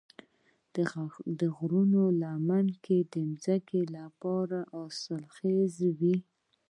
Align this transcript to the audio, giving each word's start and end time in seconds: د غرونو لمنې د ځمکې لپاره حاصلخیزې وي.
د 1.39 1.41
غرونو 1.57 2.03
لمنې 2.21 2.97
د 3.13 3.15
ځمکې 3.43 3.81
لپاره 3.95 4.59
حاصلخیزې 4.73 5.89
وي. 5.99 6.17